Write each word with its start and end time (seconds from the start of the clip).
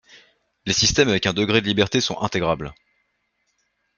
les 0.65 0.73
système 0.73 1.09
avec 1.09 1.27
un 1.27 1.33
degré 1.33 1.61
de 1.61 1.67
liberté 1.67 2.01
sont 2.01 2.17
intégrables 2.21 2.73